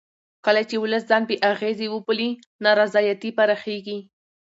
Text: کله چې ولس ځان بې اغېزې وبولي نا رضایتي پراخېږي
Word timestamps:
کله 0.45 0.61
چې 0.69 0.75
ولس 0.83 1.03
ځان 1.09 1.23
بې 1.29 1.35
اغېزې 1.51 1.87
وبولي 1.93 2.29
نا 2.63 2.71
رضایتي 2.81 3.29
پراخېږي 3.37 3.99